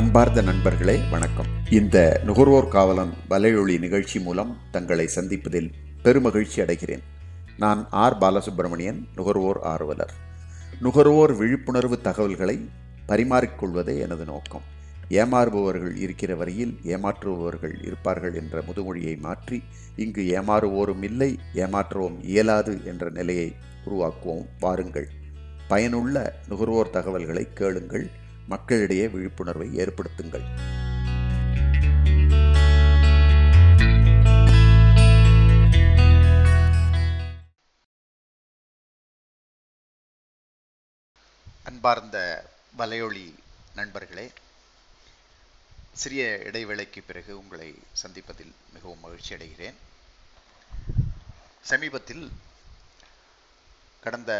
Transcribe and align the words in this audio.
அன்பார்ந்த 0.00 0.42
நண்பர்களே 0.42 1.00
வணக்கம். 1.10 1.46
இந்த 1.70 2.20
நுகர்வோர் 2.24 2.68
காவலன் 2.68 3.12
வலையொலி 3.30 3.78
நிகழ்ச்சி 3.78 4.20
மூலம் 4.20 4.56
தங்களை 4.70 5.08
சந்திப்பதில் 5.14 5.72
பெருமகிழ்ச்சி 6.04 6.56
அடைகிறேன். 6.56 7.02
நான் 7.58 7.86
ஆர். 7.90 8.18
பாலசுப்பிரமணியன் 8.18 9.04
நுகர்வோர் 9.16 9.60
ஆர்வலர். 9.60 10.12
நுகர்வோர் 10.80 11.36
விழிப்புணர்வு 11.36 12.00
தகவல்களை 12.00 12.68
பரிமாறிக்கொள்வதே 13.08 13.98
எனது 13.98 14.24
நோக்கம். 14.24 14.62
ஏமாறுபவர்கள் 15.08 15.96
இருக்கிற 15.96 16.34
வரையில் 16.34 16.78
ஏமாற்றுபவர்கள் 16.84 17.84
இருப்பார்கள் 17.84 18.34
என்ற 18.34 18.62
முதுமொழியை 18.62 19.18
மாற்றி 19.18 19.62
இங்கு 19.96 20.42
ஏமாறுவோரும் 20.42 21.02
இல்லை 21.02 21.38
ஏமாற்றவும் 21.54 22.22
இயலாது 22.22 22.80
என்ற 22.84 23.10
நிலையை 23.10 23.54
உருவாக்குவோம். 23.86 24.46
வாருங்கள். 24.60 25.08
பயனுள்ள 25.68 26.34
நுகர்வோர் 26.48 26.90
தகவல்களை 26.90 27.52
கேளுங்கள். 27.52 28.10
மக்களிடையே 28.52 29.04
விழிப்புணர்வை 29.08 29.68
ஏற்படுத்துங்கள். 29.82 30.44
அன்பார்ந்த 41.64 42.18
வலையொலி 42.78 43.26
நண்பர்களே 43.74 44.26
சிறிய 45.92 46.22
இடைவேளைக்கு 46.50 47.00
பிறகு 47.06 47.32
உங்களை 47.38 47.68
சந்திப்பதில் 48.02 48.52
மிகவும் 48.72 49.00
மகிழ்ச்சி 49.00 49.34
அடைகிறேன். 49.34 49.78
சமீபத்தில் 51.70 52.24
கடந்த 54.00 54.32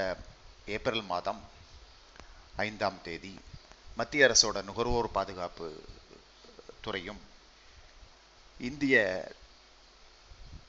ஏப்ரல் 0.66 1.04
மாதம் 1.12 1.40
ஐந்தாம் 2.56 3.00
தேதி 3.02 3.34
மத்திய 4.00 4.26
அரசோட 4.26 4.58
நுகர்வோர் 4.68 5.08
பாதுகாப்பு 5.16 5.66
துறையும் 6.84 7.20
இந்திய 8.68 8.96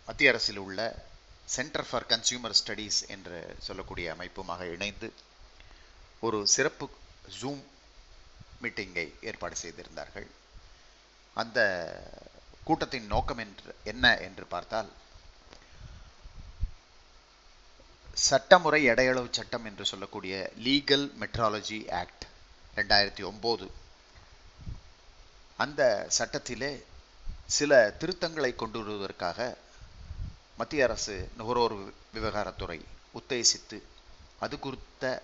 மத்திய 0.06 0.32
அரசில் 0.32 0.62
உள்ள 0.66 0.80
சென்டர் 1.56 1.86
ஃபார் 1.90 2.08
கன்சியூமர் 2.12 2.58
ஸ்டடீஸ் 2.60 3.00
என்று 3.08 3.38
சொல்லக்கூடிய 3.60 4.08
அமைப்புமாக 4.16 4.68
இணைந்து 4.74 5.08
ஒரு 6.20 6.40
சிறப்பு 6.48 6.86
ஜூம் 7.42 7.62
மீட்டிங்கை 8.62 9.06
ஏற்பாடு 9.30 9.56
செய்திருந்தார்கள். 9.56 10.28
அந்த 11.34 11.60
கூட்டத்தின் 12.64 13.08
நோக்கம் 13.14 13.42
என்று 13.46 13.76
என்ன 13.84 14.06
என்று 14.28 14.46
பார்த்தால் 14.46 14.90
சட்டமுறை 18.30 18.82
எடையளவு 18.90 19.30
சட்டம் 19.32 19.66
என்று 19.66 19.86
சொல்லக்கூடிய 19.86 20.36
லீகல் 20.68 21.08
மெட்ராலஜி 21.22 21.80
ஆக்ட் 22.02 22.26
ரெண்டாயிரத்தி 22.76 23.24
ஒம்போது. 23.32 23.68
அந்த 25.58 25.82
சட்டத்திலே 26.18 26.84
சில 27.46 27.96
திருத்தங்களை 28.00 28.56
கொண்டு 28.56 28.80
வருவதற்காக 28.80 29.58
மத்திய 30.58 30.84
அரசு 30.84 31.30
நுகர்வோர் 31.38 31.76
விவகாரத்துறை 32.16 32.80
உத்தேசித்து 33.20 33.78
அது 34.40 34.60
குறித்த 34.60 35.24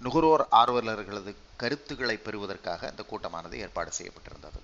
நுகர்வோர் 0.00 0.44
ஆர்வலர்களது 0.50 1.34
கருத்துக்களை 1.56 2.16
பெறுவதற்காக 2.16 2.88
இந்த 2.90 3.02
கூட்டமானது 3.02 3.58
ஏற்பாடு 3.58 3.92
செய்யப்பட்டிருந்தது. 3.98 4.60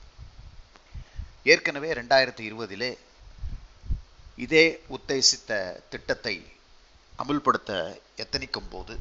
ஏற்கனவே 1.44 1.92
ரெண்டாயிரத்தி 1.92 2.44
இருபதிலே 2.50 2.98
இதே 4.36 4.84
உத்தேசித்த 4.88 5.82
திட்டத்தை 5.88 6.46
அமுல்படுத்த 7.18 8.00
எத்தனிக்கும் 8.16 8.70
போது 8.70 8.96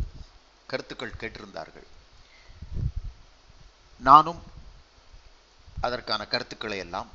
கருத்துக்கள் 0.68 1.20
கேட்டிருந்தார்கள். 1.20 1.88
நானும் 4.08 4.42
அதற்கான 5.86 6.22
கருத்துக்களை 6.34 6.78
எல்லாம் 6.86 7.10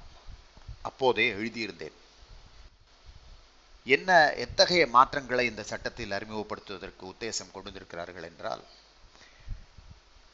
அப்போதே 0.88 1.24
எழுதியிருந்தேன். 1.38 1.96
என்ன 3.96 4.10
எத்தகைய 4.44 4.84
மாற்றங்களை 4.96 5.44
இந்த 5.50 5.62
சட்டத்தில் 5.70 6.14
அறிமுகப்படுத்துவதற்கு 6.18 7.04
உத்தேசம் 7.12 7.52
கொண்டிருக்கிறார்கள் 7.54 8.28
என்றால் 8.30 8.62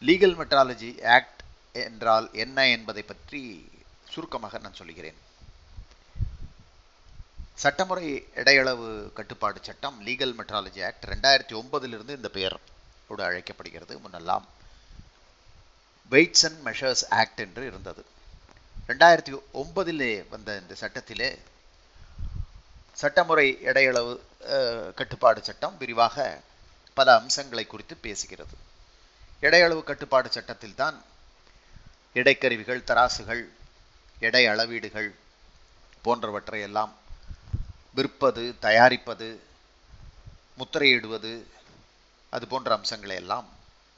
லீகல் 0.09 0.37
மெட்ராலஜி 0.41 0.91
ஆக்ட் 1.17 1.43
என்றால் 1.87 2.27
என்ன 2.45 2.69
என்பதை 2.77 3.03
பற்றி 3.11 3.43
சுருக்கமாக 4.13 4.59
நான் 4.65 4.81
சொல்கிறேன். 4.81 5.19
சட்டமுறை 7.63 8.07
இடையளவு 8.41 8.89
கட்டுப்பாடு 9.19 9.59
சட்டம் 9.69 9.99
லீகல் 10.07 10.35
மெட்ராலஜி 10.41 10.81
ஆக்ட் 10.89 11.07
ரெண்டாயிரத்தி 11.13 11.55
ஒன்பதிலிருந்து 11.61 12.17
இந்த 12.19 12.31
பெயரோடு 12.37 13.23
அழைக்கப்படுகிறது. 13.29 13.95
முன்னெல்லாம் 14.05 14.47
வெயிட்ஸ் 16.13 16.45
அண்ட் 16.49 16.61
மெஷர்ஸ் 16.69 17.05
ஆக்ட் 17.21 17.41
என்று 17.45 17.63
இருந்தது. 17.71 18.03
ரெண்டாயிரத்தி 18.91 19.33
ஒன்பதிலே 19.63 20.13
வந்த 20.33 20.51
இந்த 20.63 20.75
சட்டத்திலே 20.83 21.31
சட்டமுறை 23.03 23.47
இடையளவு 23.71 24.13
கட்டுப்பாடு 24.99 25.41
சட்டம் 25.49 25.77
விரிவாக 25.83 26.17
பல 26.99 27.09
அம்சங்களை 27.21 27.65
குறித்து 27.67 27.95
பேசுகிறது. 28.07 28.55
எடையளவு 29.47 29.83
கட்டுப்பாடு 29.91 30.29
சட்டத்தில் 30.37 30.79
தான் 30.83 30.97
எடைக்கருவிகள் 32.21 32.87
தராசுகள் 32.91 33.43
எடை 34.27 34.43
அளவீடுகள் 34.53 35.09
போன்றவற்றை 36.07 36.61
எல்லாம் 36.69 36.93
விற்பது 37.97 38.45
தயாரிப்பது 38.67 39.29
முத்திரையிடுவது 40.59 41.33
அது 42.35 42.45
போன்ற 42.53 42.71
அம்சங்களை 42.79 43.17
எல்லாம் 43.23 43.49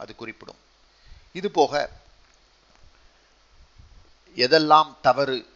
அது 0.03 0.12
குறிப்பிடும். 0.20 0.60
இது 1.38 1.48
போக 1.60 1.72
எதெல்லாம் 4.37 4.95
தவறு? 5.00 5.47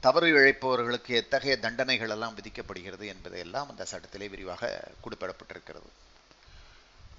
தவறு 0.00 0.26
இழைப்பவர்களுக்கு 0.34 1.12
எத்தகைய 1.14 1.58
தண்டனைகள் 1.58 2.08
எல்லாம் 2.08 2.36
விதிக்கப்படுகிறது 2.36 3.06
என்பதையெல்லாம் 3.06 3.68
அந்த 3.68 3.84
சட்டத்திலே 3.84 4.28
விரிவாக 4.28 4.92
குறிப்பிடப்பட்டிருக்கிறது. 5.04 5.88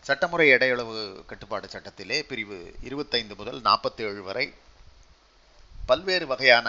சட்டமுறை 0.02 0.50
இடையளவு 0.50 1.24
கட்டுப்பாடு 1.25 1.68
சட்டத்திலே 1.68 2.24
பிரிவு 2.24 2.75
இருபத்தைந்து 2.81 3.36
முதல் 3.36 3.62
நாற்பத்தி 3.62 4.02
ஏழு 4.02 4.24
வரை 4.24 4.53
பல்வேறு 5.86 6.28
வகையான 6.28 6.68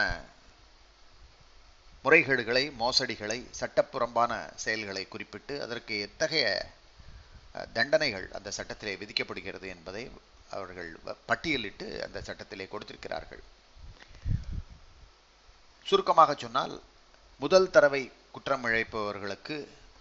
முறைகேடுகளை 2.04 2.72
மோசடிகளை 2.78 3.38
சட்டப்புறம்பான 3.60 4.52
செயல்களை 4.54 5.08
குறிப்பிட்டு 5.08 5.62
அதற்கு 5.62 6.00
எத்தகைய 6.00 6.46
தண்டனைகள் 7.72 8.30
அந்த 8.32 8.50
சட்டத்திலே 8.56 8.94
விதிக்கப்படுகிறது 8.96 9.68
என்பதை 9.68 10.10
அவர்கள் 10.56 10.90
பட்டியலிட்டு 11.30 11.86
அந்த 12.06 12.18
சட்டத்திலே 12.28 12.66
கொடுத்திருக்கிறார்கள். 12.72 13.42
சுருக்கமாக 15.86 16.34
சொன்னால் 16.44 16.74
முதல் 17.42 17.72
தரவை 17.76 18.02
குற்றம் 18.34 18.64
இழைப்பவர்களுக்கு 18.68 19.56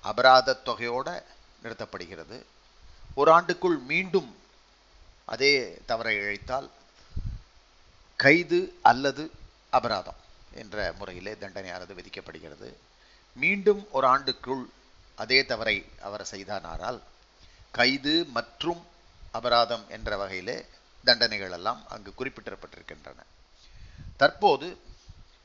அபராத 0.10 0.58
தொகையோட 0.68 1.08
நிறுத்தப்படுகிறது. 1.64 2.38
ஒரு 3.20 3.30
ஆண்டுக்குள் 3.38 3.78
மீண்டும் 3.92 4.30
அதே 5.34 5.54
தவறை 5.90 6.14
இழைத்தால் 6.22 6.68
கைது 8.24 8.60
அல்லது 8.90 9.24
அபராதம் 9.78 10.20
என்ற 10.62 10.78
முறையிலே 11.00 11.34
தண்டனையானது 11.42 11.94
விதிக்கப்படுகிறது. 11.98 12.70
மீண்டும் 13.44 13.82
ஒரு 13.98 14.06
ஆண்டுக்குள் 14.16 14.64
அதே 15.24 15.40
தவறை 15.52 15.76
அவர் 16.08 16.24
செய்தானால் 16.34 17.00
கைது 17.78 18.16
மற்றும் 18.38 18.82
அபராதம் 19.34 19.86
என்ற 19.90 20.18
வகையிலே 20.18 20.58
தண்டனைகள் 21.04 21.56
எல்லாம் 21.58 21.82
அங்கு 21.88 22.12
குறிப்பிடப்பட்டிருக்கின்றன 22.20 23.26
தற்போது 24.18 24.68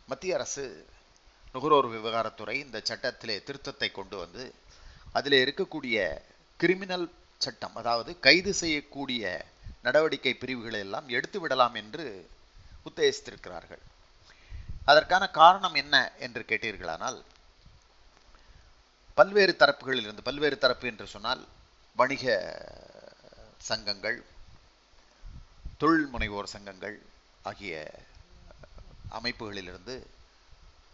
மத்திய 0.08 0.34
அரசு 0.34 0.64
நுகர்வோர் 1.54 1.88
விவகாரத்துறை 1.94 2.56
இந்த 2.64 2.78
சட்டத்திலே 2.90 3.36
திருத்தத்தை 3.46 3.88
கொண்டு 3.92 4.16
வந்து 4.16 4.44
அதில் 5.12 5.36
இருக்கக்கூடிய 5.44 5.98
கிரிமினல் 6.60 7.06
சட்டம் 7.40 7.76
அதாவது 7.76 8.10
கைது 8.18 8.52
செய்யக்கூடிய 8.54 9.24
நடவடிக்கை 9.82 10.32
பிரிவுகளை 10.34 10.80
எல்லாம் 10.80 11.08
எடுத்து 11.08 11.38
விடலாம் 11.40 11.74
என்று 11.74 12.04
உத்தேசித்திருக்கிறார்கள். 12.88 13.82
அதற்கான 14.84 15.24
காரணம் 15.40 15.74
என்ன 15.74 15.94
என்று 16.18 16.42
கேட்டீர்களானால் 16.48 17.18
பல்வேறு 19.18 19.52
தரப்புகளில் 19.58 20.06
இருந்து 20.06 20.26
பல்வேறு 20.28 20.58
தரப்பு 20.58 20.86
என்று 20.88 21.06
சொன்னால் 21.06 21.42
வணிக 21.98 22.24
சங்கங்கள் 23.58 24.24
தொழில் 25.78 26.08
முனைவோர் 26.12 26.52
சங்கங்கள் 26.54 27.02
ஆகிய 27.42 28.02
அமைப்புகளிலிருந்து 29.10 30.06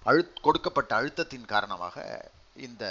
அழு 0.03 0.33
கொடுக்கப்பட்ட 0.43 1.03
அழுத்தத்தின் 1.03 1.45
காரணமாக 1.45 1.97
இந்த 2.55 2.85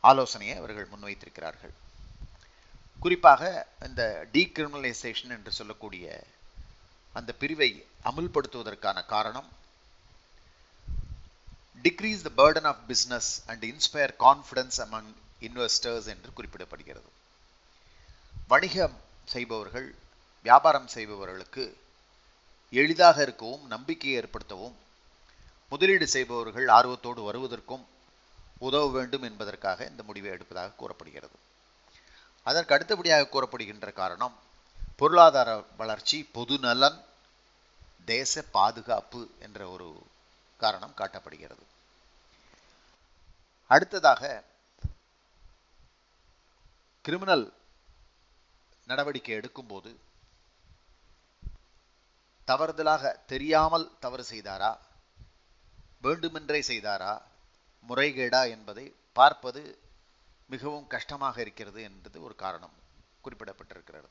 ஆலோசனையை 0.00 0.56
அவர்கள் 0.56 0.88
முன்வைத்திருக்கிறார்கள். 0.88 1.72
குறிப்பாக 3.00 3.68
இந்த 3.80 4.26
டீக்ரிமினலைசேஷன் 4.32 5.34
என்று 5.36 5.52
சொல்லக்கூடிய 5.52 6.26
அந்த 7.12 7.32
பிரிவை 7.32 7.86
அமுல்படுத்துவதற்கான 8.04 9.06
காரணம் 9.06 9.48
decrease 11.82 12.22
the 12.22 12.30
burden 12.36 12.64
of 12.64 12.82
business 12.88 13.30
and 13.46 13.64
inspire 13.64 14.14
confidence 14.18 14.78
among 14.78 15.10
investors 15.40 16.06
என்று 16.06 16.30
குறிப்பிடப்படுகிறது. 16.36 17.08
வணிகம் 18.50 18.94
செய்பவர்கள் 19.24 19.94
வியாபாரம் 20.42 20.86
செய்பவர்களுக்கு 20.86 21.76
எளிதாக 22.70 23.22
இருக்கவும் 23.22 23.66
நம்பிக்கையை 23.66 24.22
ஏற்படுத்தவும் 24.22 24.76
முதலீடு 25.68 26.06
செய்பவர்கள் 26.08 26.68
ஆர்வத்தோடு 26.68 27.22
வருவதற்கும் 27.22 27.86
உதவ 28.58 28.88
வேண்டும் 28.90 29.22
என்பதற்காக 29.22 29.84
இந்த 29.84 30.02
முடிவை 30.02 30.30
எடுப்பதாக 30.30 30.76
கூறப்படுகிறது. 30.76 31.36
அதற்கு 32.42 32.74
அடுத்தபடியாக 32.74 33.28
கூறப்படுகின்ற 33.28 33.92
காரணம் 33.92 34.34
பொருளாதார 34.96 35.64
வளர்ச்சி 35.76 36.28
பொது 36.32 36.58
நலன் 36.58 37.04
தேச 38.04 38.42
பாதுகாப்பு 38.42 39.28
என்ற 39.38 39.68
ஒரு 39.68 40.02
காரணம் 40.56 40.96
காட்டப்படுகிறது. 40.96 41.64
அடுத்ததாக 43.66 44.42
கிரிமினல் 47.04 47.46
நடவடிக்கை 48.88 49.34
எடுக்கும்போது 49.38 49.90
தவறுதலாக 52.48 53.10
தெரியாமல் 53.26 53.86
தவறு 54.00 54.24
செய்தாரா? 54.30 54.70
வேண்டுமென்றே 56.02 56.60
செய்தாரா? 56.60 57.12
முறைகேடா 57.88 58.40
என்பதை 58.54 58.84
பார்ப்பது 59.18 59.62
மிகவும் 60.52 60.86
கஷ்டமாக 60.94 61.36
இருக்கிறது 61.40 61.80
என்பது 61.88 62.16
ஒரு 62.26 62.34
காரணம் 62.44 62.76
குறிப்பிடப்பட்டிருக்கிறது. 63.24 64.10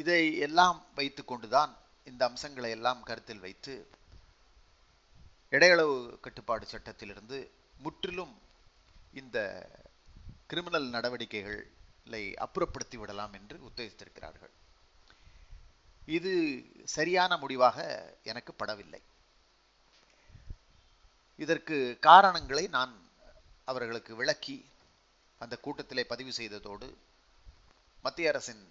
இதை 0.00 0.20
எல்லாம் 0.46 0.78
வைத்துக்கொண்டுதான் 0.96 1.72
இந்த 2.04 2.22
அம்சங்களை 2.28 2.70
எல்லாம் 2.70 3.02
கருத்தில் 3.02 3.44
வைத்து 3.46 3.74
இடையளவு 5.50 5.96
கட்டுப்பாடு 6.20 6.66
சட்டத்திலிருந்து 6.66 7.38
முற்றிலும் 7.84 8.34
இந்த 9.20 9.38
கிரிமினல் 10.52 10.88
நடவடிக்கைகளை 10.94 12.22
அப்புறப்படுத்தி 12.44 12.96
விடலாம் 12.98 13.34
என்று 13.38 13.56
உத்தேசித்திருக்கிறார்கள். 13.68 14.52
இது 16.16 16.32
சரியான 16.96 17.36
முடிவாக 17.42 17.78
எனக்கு 18.30 18.52
படவில்லை. 18.58 19.00
இதற்கு 21.44 21.76
காரணங்களை 22.08 22.64
நான் 22.76 22.92
அவர்களுக்கு 23.70 24.12
விளக்கி 24.20 24.56
அந்த 25.38 25.54
கூட்டத்திலே 25.64 26.04
பதிவு 26.12 26.32
செய்ததோடு 26.40 26.88
மத்திய 28.04 28.32
அரசின் 28.32 28.62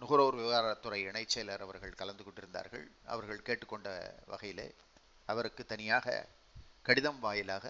நுகர்வோர் 0.00 0.40
விவகாரத்துறை 0.40 1.00
இணைச் 1.10 1.32
செயலர் 1.34 1.64
அவர்கள் 1.66 1.98
கலந்து 2.00 2.24
கொண்டிருந்தார்கள். 2.24 2.84
அவர்கள் 3.04 3.46
கேட்டுக்கொண்ட 3.48 3.88
வகையிலே 4.32 4.68
அவருக்கு 5.26 5.62
தனியாக 5.72 6.26
கடிதம் 6.82 7.20
வாயிலாக 7.20 7.66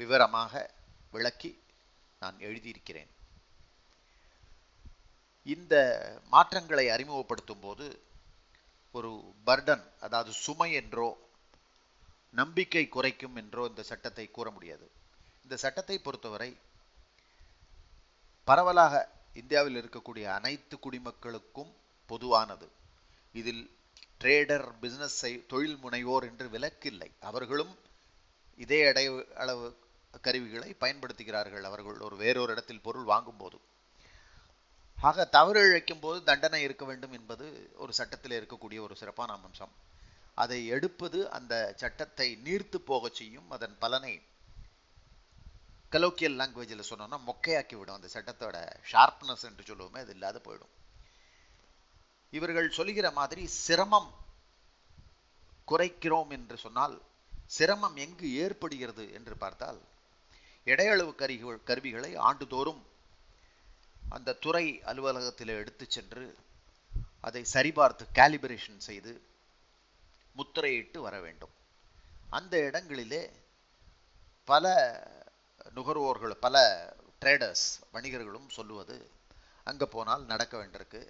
விவரமாக 0.00 0.70
விளக்கி 1.10 1.50
நான் 2.22 2.38
எழுதியிருக்கிறேன். 2.48 3.10
இந்த 5.54 5.74
மாற்றங்களை 6.34 6.86
அறிமுகப்படுத்தும் 6.94 7.62
போது 7.66 7.86
ஒரு 8.94 9.10
பர்டன் 9.48 9.84
அதாவது 10.04 10.32
சுமை 10.44 10.70
என்றோ 10.80 11.08
நம்பிக்கை 12.40 12.84
குறைக்கும் 12.88 13.36
என்றோ 13.42 13.62
இந்த 13.70 13.82
சட்டத்தை 13.90 14.26
கூற 14.30 14.48
முடியாது. 14.56 14.86
இந்த 15.44 15.56
சட்டத்தை 15.64 15.96
பொறுத்தவரை 16.06 16.50
பரவலாக 18.48 18.94
இந்தியாவில் 19.40 19.78
இருக்கக்கூடிய 19.80 20.26
அனைத்து 20.38 20.76
குடிமக்களுக்கும் 20.84 21.72
பொதுவானது. 22.10 22.66
இதில் 23.34 23.64
ட்ரேடர் 24.22 24.66
பிசினஸ் 24.82 25.20
தொழில் 25.52 25.78
முனைவோர் 25.82 26.26
என்று 26.28 26.46
விலக்கில்லை 26.54 27.10
அவர்களும் 27.28 27.74
இதே 28.64 28.80
அடை 28.90 29.04
அளவு 29.42 29.66
கருவிகளை 30.26 30.70
பயன்படுத்துகிறார்கள் 30.80 31.66
அவர்கள். 31.70 31.98
ஒரு 32.06 32.16
வேறொரு 32.22 32.52
இடத்தில் 32.52 32.84
பொருள் 32.86 33.10
வாங்கும் 33.12 33.40
போது 33.42 33.58
ஆக 34.98 35.24
தவறு 35.36 35.60
இழைக்கும் 35.66 36.00
போது 36.04 36.18
தண்டனை 36.28 36.60
இருக்க 36.62 36.84
வேண்டும் 36.84 37.14
என்பது 37.18 37.46
ஒரு 37.82 37.92
சட்டத்தில் 37.98 38.36
இருக்கக்கூடிய 38.38 38.78
ஒரு 38.86 38.94
சிறப்பான 39.00 39.32
அம்சம். 39.32 39.74
அதை 40.42 40.58
எடுப்பது 40.74 41.18
அந்த 41.36 41.54
சட்டத்தை 41.76 42.28
நீர்த்து 42.44 42.78
போகச் 42.90 43.18
செய்யும் 43.20 43.50
அதன் 43.56 43.76
பலனை 43.78 44.14
கலோக்கியல் 45.92 46.38
லாங்குவேஜில் 46.40 46.88
சொன்னோம்னா 46.88 47.18
மொக்கையாக்கி 47.28 47.76
விடும். 47.78 47.98
அந்த 47.98 48.08
சட்டத்தோட 48.16 48.56
ஷார்ப்னஸ் 48.92 49.46
என்று 49.48 49.62
சொல்லுவோமே 49.68 50.00
அது 50.04 50.14
இல்லாத 50.16 50.40
போயிடும். 50.46 50.72
இவர்கள் 52.32 52.76
சொல்லுகிற 52.78 53.10
மாதிரி 53.18 53.44
சிரமம் 53.46 54.10
குறைக்கிறோம் 55.68 56.30
என்று 56.36 56.56
சொன்னால் 56.64 56.96
சிரமம் 57.56 57.96
எங்கு 58.04 58.26
ஏற்படுகிறது 58.44 59.04
என்று 59.18 59.34
பார்த்தால் 59.44 59.80
இடையளவு 60.64 61.14
கருவிகள் 61.14 61.64
கருவிகளை 61.64 62.16
ஆண்டுதோறும் 62.16 62.86
அந்த 64.08 64.32
துறை 64.32 64.82
அலுவலகத்தில் 64.82 65.48
எடுத்து 65.48 65.86
சென்று 65.88 66.36
அதை 67.20 67.44
சரிபார்த்து 67.52 68.04
கேலிபரேஷன் 68.14 68.76
செய்து 68.76 69.22
முத்திரையிட்டு 70.36 70.98
வர 70.98 71.20
வேண்டும். 71.20 71.50
அந்த 72.30 72.58
இடங்களிலே 72.58 73.30
பல 74.44 74.66
நுகர்வோர்கள் 75.74 76.30
பல 76.30 76.56
ட்ரேடர்ஸ் 77.20 77.66
வணிகர்களும் 77.92 78.48
சொல்லுவது 78.48 79.10
அங்கே 79.64 79.84
போனால் 79.84 80.24
நடக்க 80.24 80.54
வேண்டியிருக்கு. 80.58 81.02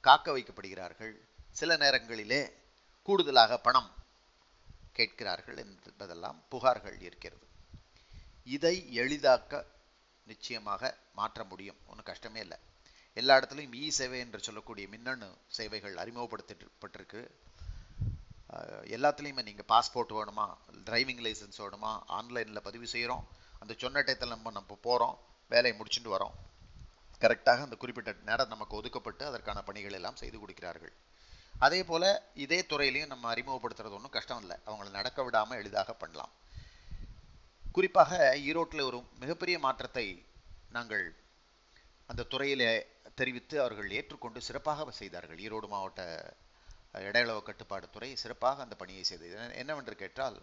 காக்க 0.00 0.36
வைக்கப்படுகிறார்கள். 0.36 1.14
சில 1.50 1.76
நேரங்களிலே 1.76 2.52
கூடுதலாக 3.02 3.58
பணம் 3.58 3.90
கேட்கிறார்கள் 4.92 5.56
என்பதெல்லாம் 5.56 6.42
புகார்கள் 6.50 7.00
இருக்கிறது. 7.00 7.45
இதை 8.54 8.74
எளிதாக்க 9.02 9.62
நிச்சயமாக 10.30 10.82
மாற்ற 11.18 11.40
முடியும். 11.50 11.78
ஒன்றும் 11.90 12.08
கஷ்டமே 12.10 12.40
இல்லை. 12.46 12.58
எல்லா 13.16 13.34
இடத்துலையும் 13.38 13.76
இ 13.82 13.86
சேவை 13.98 14.18
என்று 14.24 14.38
சொல்லக்கூடிய 14.46 14.86
மின்னணு 14.94 15.28
சேவைகள் 15.58 15.94
அறிமுகப்படுத்தப்பட்டிருக்கு. 16.02 17.20
எல்லாத்துலேயுமே 18.96 19.42
நீங்கள் 19.48 19.68
பாஸ்போர்ட் 19.72 20.12
வேணுமா 20.18 20.44
டிரைவிங் 20.88 21.22
லைசன்ஸ் 21.26 21.60
வேணுமா 21.62 21.92
ஆன்லைனில் 22.18 22.66
பதிவு 22.66 22.86
செய்கிறோம் 22.94 23.24
அந்த 23.62 23.72
சொன்ன 23.82 24.02
டயத்தில் 24.06 24.34
நம்ம 24.34 24.52
நம்ம 24.58 24.76
போகிறோம் 24.86 25.16
வேலையை 25.52 25.74
முடிச்சுட்டு 25.78 26.10
வரோம். 26.14 26.34
கரெக்டாக 27.22 27.66
அந்த 27.66 27.76
குறிப்பிட்ட 27.82 28.10
நேரம் 28.28 28.52
நமக்கு 28.54 28.76
ஒதுக்கப்பட்டு 28.80 29.24
அதற்கான 29.30 29.58
பணிகள் 29.68 29.96
எல்லாம் 29.98 30.18
செய்து 30.22 30.36
கொடுக்கிறார்கள். 30.42 30.94
அதே 31.66 31.80
போல் 31.90 32.08
இதே 32.44 32.58
துறையிலையும் 32.70 33.12
நம்ம 33.12 33.28
அறிமுகப்படுத்துறது 33.34 33.96
ஒன்றும் 33.98 34.16
கஷ்டம் 34.16 34.42
இல்லை. 34.44 34.56
அவங்களை 34.68 34.90
நடக்க 34.98 35.18
விடாமல் 35.26 35.58
எளிதாக 35.60 35.92
பண்ணலாம். 36.02 36.32
குறிப்பாக 37.76 38.18
ஈரோட்டில் 38.48 38.86
ஒரு 38.88 38.98
மிகப்பெரிய 39.22 39.56
மாற்றத்தை 39.64 40.04
நாங்கள் 40.76 41.02
அந்த 42.10 42.26
துறையிலே 42.32 42.68
தெரிவித்து 43.18 43.56
அவர்கள் 43.62 43.90
ஏற்றுக்கொண்டு 43.98 44.40
சிறப்பாக 44.46 44.90
செய்தார்கள். 45.00 45.40
ஈரோடு 45.46 45.66
மாவட்ட 45.72 46.00
இடையளவு 47.08 47.40
கட்டுப்பாடு 47.48 47.86
துறை 47.94 48.10
சிறப்பாக 48.22 48.62
அந்த 48.66 48.74
பணியை 48.82 49.04
செய்தது. 49.10 49.34
என்னவென்று 49.62 49.96
கேட்டால் 50.02 50.38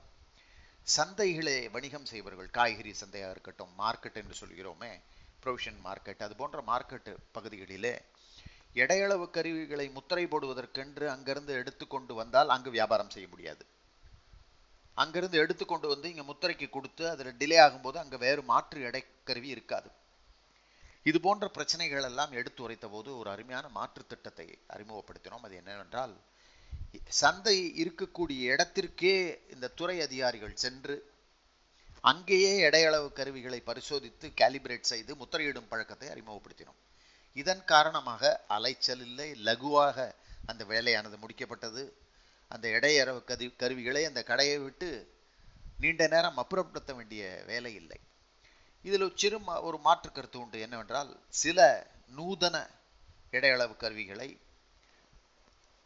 சந்தைகளை 0.96 1.58
வணிகம் 1.76 2.08
செய்பவர்கள் 2.12 2.50
காய்கறி 2.58 2.94
சந்தையாக 3.02 3.34
இருக்கட்டும் 3.36 3.74
மார்க்கெட் 3.82 4.20
என்று 4.22 4.36
சொல்கிறோமே 4.42 4.92
ப்ரொவிஷன் 5.44 5.80
மார்க்கெட் 5.88 6.26
அது 6.28 6.36
போன்ற 6.42 6.62
மார்க்கெட் 6.72 7.12
பகுதிகளிலே 7.38 7.96
இடையளவு 8.82 9.26
கருவிகளை 9.38 9.88
முத்திரை 9.98 10.26
போடுவதற்கென்று 10.34 11.08
அங்கிருந்து 11.16 11.54
எடுத்துக்கொண்டு 11.62 12.14
வந்தால் 12.22 12.54
அங்கு 12.56 12.70
வியாபாரம் 12.78 13.14
செய்ய 13.16 13.28
முடியாது. 13.34 13.64
அங்கிருந்து 15.02 15.38
எடுத்துக்கொண்டு 15.44 15.88
வந்து 15.94 16.08
இங்கே 16.12 16.26
முத்திரைக்கு 16.30 16.68
கொடுத்து 16.70 17.04
அதில் 17.12 17.38
டிலே 17.42 17.58
ஆகும்போது 17.66 17.98
அங்கே 18.04 18.18
வேறு 18.26 18.42
மாற்று 18.52 18.80
இடைக்கருவி 18.88 19.50
இருக்காது. 19.56 19.90
இது 21.10 21.18
போன்ற 21.24 21.46
பிரச்சனைகள் 21.56 22.06
எல்லாம் 22.10 22.36
எடுத்து 22.40 22.62
உரைத்த 22.66 22.88
போது 22.92 23.10
ஒரு 23.22 23.30
அருமையான 23.32 23.66
மாற்று 23.78 24.04
திட்டத்தை 24.12 24.48
அறிமுகப்படுத்தினோம். 24.76 25.46
அது 25.48 25.56
என்னவென்றால் 25.62 26.14
சந்தை 27.22 27.58
இருக்கக்கூடிய 27.82 28.42
இடத்திற்கே 28.54 29.16
இந்த 29.54 29.72
துறை 29.80 29.98
அதிகாரிகள் 30.08 30.62
சென்று 30.64 30.96
அங்கேயே 32.12 32.54
இடையளவு 32.68 33.08
கருவிகளை 33.18 33.60
பரிசோதித்து 33.70 34.28
கேலிபிரேட் 34.42 34.92
செய்து 34.94 35.12
முத்திரையிடும் 35.22 35.70
பழக்கத்தை 35.72 36.08
அறிமுகப்படுத்தினோம். 36.14 36.80
இதன் 37.42 37.64
காரணமாக 37.74 38.32
அலைச்சல் 38.56 39.04
இல்லை 39.08 39.28
லகுவாக 39.48 39.98
அந்த 40.52 40.64
வேலையானது 40.72 41.18
முடிக்கப்பட்டது. 41.24 41.84
அந்த 42.54 42.66
இடையறவு 42.78 43.22
கதி 43.30 43.48
கருவிகளை 43.62 44.04
அந்த 44.10 44.22
கடையை 44.30 44.58
விட்டு 44.66 44.90
நீண்ட 45.84 46.04
நேரம் 46.14 46.40
அப்புறப்படுத்த 46.42 46.92
வேண்டிய 46.98 47.24
வேலை 47.50 47.74
இல்லை. 47.82 48.00
இதில் 48.86 49.06
சிறு 49.22 49.38
ஒரு 49.68 49.78
மாற்று 49.88 50.10
கருத்து 50.12 50.38
உண்டு. 50.44 50.58
என்னவென்றால் 50.66 51.12
சில 51.42 51.60
நூதன 52.18 52.56
இடையளவு 53.38 53.76
கருவிகளை 53.84 54.30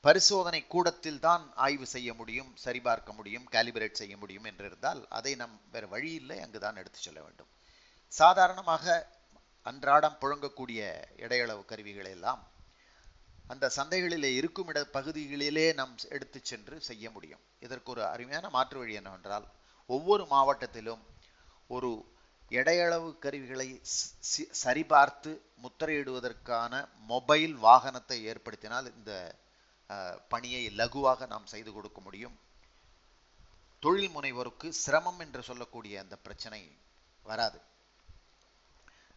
பரிசோதனை 0.04 0.60
கூடத்தில் 0.74 1.22
தான் 1.28 1.44
ஆய்வு 1.66 1.86
செய்ய 1.94 2.10
முடியும் 2.20 2.52
சரிபார்க்க 2.64 3.12
முடியும் 3.20 3.46
கேலிபரேட் 3.54 4.02
செய்ய 4.02 4.14
முடியும் 4.22 4.48
என்றிருந்தால் 4.50 5.02
அதை 5.18 5.34
நம் 5.42 5.56
வேறு 5.74 5.88
வழி 5.94 6.12
இல்லை. 6.20 6.38
அங்கு 6.46 6.60
தான் 6.66 6.80
எடுத்து 6.82 7.00
செல்ல 7.06 7.20
வேண்டும். 7.26 7.50
சாதாரணமாக 8.14 8.86
அன்றாடம் 9.66 10.20
புழங்கக்கூடிய 10.22 10.82
இடையளவு 11.24 11.64
கருவிகளை 11.72 12.12
எல்லாம் 12.18 12.42
அந்த 13.52 13.66
சந்தைகளிலே 13.76 14.30
இருக்கும் 14.40 14.70
இட 14.72 14.80
பகுதிகளிலே 14.98 15.66
நாம் 15.80 15.94
எடுத்து 16.16 16.40
சென்று 16.50 16.76
செய்ய 16.90 17.06
முடியும். 17.16 17.44
இதற்கு 17.66 17.92
ஒரு 17.94 18.04
அருமையான 18.14 18.50
மாற்று 18.56 18.78
வழி 18.82 18.94
என்னவென்றால் 19.00 19.46
ஒவ்வொரு 19.96 20.24
மாவட்டத்திலும் 20.34 21.04
ஒரு 21.76 21.90
எடையளவு 22.60 23.10
கருவிகளை 23.24 23.70
சரிபார்த்து 24.64 25.32
முத்திரையிடுவதற்கான 25.64 26.74
மொபைல் 27.12 27.56
வாகனத்தை 27.68 28.18
ஏற்படுத்தினால் 28.32 28.88
இந்த 28.98 29.14
பணியை 30.34 30.64
லகுவாக 30.80 31.28
நாம் 31.34 31.52
செய்து 31.54 31.72
கொடுக்க 31.74 32.00
முடியும். 32.08 32.36
தொழில் 33.84 34.14
முனைவோருக்கு 34.16 34.68
சிரமம் 34.84 35.20
என்று 35.26 35.42
சொல்லக்கூடிய 35.50 36.00
அந்த 36.04 36.16
பிரச்சனை 36.26 36.62
வராது. 37.26 37.60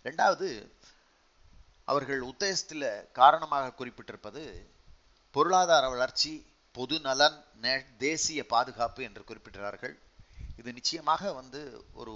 ரெண்டாவது 0.07 0.49
அவர்கள் 1.90 2.20
உத்தேசத்தில் 2.23 2.88
காரணமாக 3.12 3.75
குறிப்பிட்டிருப்பது 3.78 4.42
பொருளாதார 5.35 5.88
வளர்ச்சி 5.88 6.32
பொது 6.75 7.00
நலன் 7.00 7.38
நே- 7.62 7.97
தேசிய 7.99 8.47
பாதுகாப்பு 8.47 9.02
என்று 9.02 9.23
குறிப்பிட்டார்கள் 9.23 9.94
இது 10.56 10.73
நிச்சயமாக 10.73 11.32
வந்து 11.32 11.61
ஒரு 11.92 12.14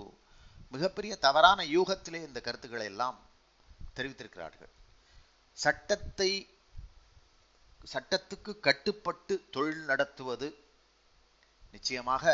மிகப்பெரிய 0.71 1.17
தவறான 1.17 1.65
யூகத்திலே 1.65 2.21
இந்த 2.27 2.41
கருத்துக்களை 2.41 2.87
எல்லாம் 2.87 3.19
தெரிவித்திருக்கிறார்கள். 3.97 4.73
சட்டத்தை 5.59 6.31
சட்டத்துக்கு 7.93 8.61
கட்டுப்பட்டு 8.61 9.35
தொழில் 9.51 9.85
நடத்துவது 9.85 10.49
நிச்சயமாக 11.73 12.25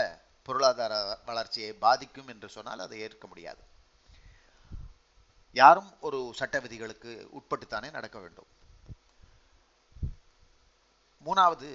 பொருளாதார 0.46 0.92
வளர்ச்சியை 1.26 1.72
பாதிக்கும் 1.74 2.28
என்று 2.28 2.48
சொன்னால் 2.48 2.78
அதை 2.78 2.98
ஏற்க 3.00 3.26
முடியாது. 3.26 3.62
யாரும் 5.56 5.90
ஒரு 6.00 6.18
சட்ட 6.38 6.56
விதிகளுக்கு 6.60 7.12
உட்பட்டுத்தானே 7.38 7.88
நடக்க 7.90 8.18
வேண்டும். 8.18 8.50
மூணாவது 11.26 11.70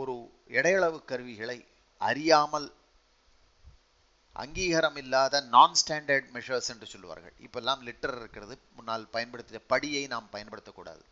ஒரு 0.00 0.14
இடையளவு 0.56 0.98
கருவிகளை 1.04 1.58
அறியாமல் 2.00 2.68
அங்கீகாரம் 4.32 4.96
இல்லாத 4.96 5.40
நான் 5.54 5.76
ஸ்டாண்டர்ட் 5.80 6.28
மெஷர்ஸ் 6.34 6.70
என்று 6.72 6.86
சொல்லுவார்கள். 6.86 7.34
இப்பெல்லாம் 7.46 7.80
லிட்டர் 7.86 8.14
இருக்கிறது 8.20 8.54
முன்னால் 8.76 9.06
பயன்படுத்திய 9.08 9.60
படியை 9.72 10.02
நாம் 10.08 10.32
பயன்படுத்தக்கூடாது. 10.32 11.02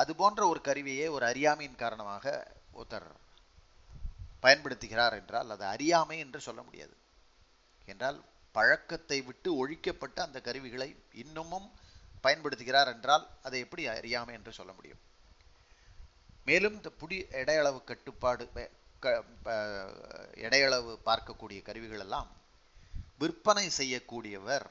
அது 0.00 0.12
போன்ற 0.14 0.40
ஒரு 0.46 0.60
கருவியை 0.60 1.08
ஒரு 1.08 1.24
அறியாமையின் 1.26 1.80
காரணமாக 1.82 2.24
ஒருத்தர் 2.74 3.08
பயன்படுத்துகிறார் 4.42 5.16
என்றால் 5.20 5.50
அது 5.50 5.64
அறியாமை 5.64 6.18
என்று 6.18 6.40
சொல்ல 6.40 6.60
முடியாது. 6.62 6.94
என்றால் 7.86 8.20
பழக்கத்தை 8.56 9.18
விட்டு 9.28 9.50
ஒழிக்கப்பட்ட 9.60 10.18
அந்த 10.26 10.38
கருவிகளை 10.46 10.88
இன்னமும் 11.22 11.68
பயன்படுத்துகிறார் 12.24 12.90
என்றால் 12.94 13.24
அதை 13.46 13.58
எப்படி 13.64 13.82
அறியாமை 13.92 14.32
என்று 14.38 14.52
சொல்ல 14.58 14.72
முடியும்? 14.78 15.00
மேலும் 16.48 16.76
இந்த 16.78 16.90
புடி 17.00 17.16
எடையளவு 17.42 17.80
கட்டுப்பாடு 17.90 18.44
எடையளவு 20.46 20.92
பார்க்கக்கூடிய 21.08 21.60
கருவிகள் 21.68 22.02
எல்லாம் 22.04 22.28
விற்பனை 23.22 23.66
செய்யக்கூடியவர் 23.78 24.68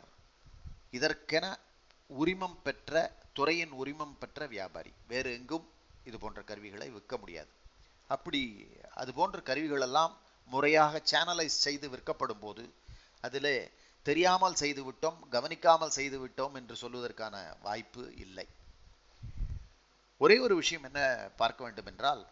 இதற்கென 0.98 1.46
உரிமம் 2.10 2.58
பெற்ற 2.66 2.94
துறையின் 3.38 3.74
உரிமம் 3.82 4.16
பெற்ற 4.22 4.48
வியாபாரி. 4.54 4.92
வேறு 5.12 5.30
எங்கும் 5.38 5.68
இது 6.10 6.18
போன்ற 6.20 6.40
கருவிகளை 6.50 6.88
விற்க 6.96 7.18
முடியாது. 7.18 7.52
அப்படி 8.16 8.42
அது 9.02 9.12
போன்ற 9.20 9.40
கருவிகளெல்லாம் 9.50 10.14
முறையாக 10.52 11.02
சேனலைஸ் 11.12 11.58
செய்து 11.66 11.88
விற்கப்படும் 11.90 12.44
போது 12.46 12.64
அதிலே 13.26 13.56
தெரியாமல் 14.06 14.60
செய்து 14.62 14.82
விட்டோம் 14.88 15.20
கவனிக்காமல் 15.36 15.96
செய்துவிட்டோம் 15.98 16.56
என்று 16.60 16.76
சொல்வதற்கான 16.82 17.36
வாய்ப்பு 17.66 18.04
இல்லை. 18.26 18.48
ஒரே 20.22 20.36
ஒரு 20.46 20.54
விஷயம் 20.62 20.86
என்ன 20.90 21.02
பார்க்க 21.42 21.66
வேண்டும் 21.66 21.90
என்றால் 21.92 22.24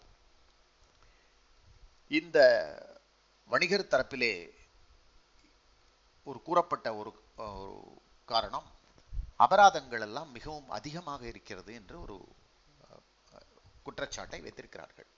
இந்த 2.20 2.40
வணிகர் 3.50 3.92
தரப்பிலே 3.94 4.34
ஒரு 6.28 6.40
கூறப்பட்ட 6.48 6.88
ஒரு 7.02 7.12
காரணம் 8.32 8.68
அபராதங்கள் 9.46 10.04
எல்லாம் 10.08 10.32
மிகவும் 10.38 10.70
அதிகமாக 10.78 11.22
இருக்கிறது 11.32 11.72
என்று 11.80 11.96
ஒரு 12.06 12.16
குற்றச்சாட்டை 13.86 14.40
வைத்திருக்கிறார்கள். 14.46 15.10